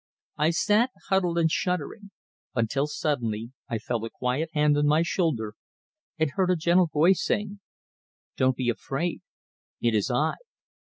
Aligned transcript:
I 0.39 0.49
sat, 0.49 0.89
huddled 1.09 1.37
and 1.37 1.51
shuddering; 1.51 2.09
until 2.55 2.87
suddenly 2.87 3.51
I 3.69 3.77
felt 3.77 4.03
a 4.03 4.09
quiet 4.09 4.49
hand 4.51 4.75
on 4.75 4.87
my 4.87 5.03
shoulder, 5.03 5.53
and 6.17 6.31
heard 6.31 6.49
a 6.49 6.55
gentle 6.55 6.87
voice 6.87 7.23
saying: 7.23 7.59
"Don't 8.35 8.57
be 8.57 8.67
afraid. 8.71 9.21
It 9.79 9.93
is 9.93 10.09
I." 10.09 10.37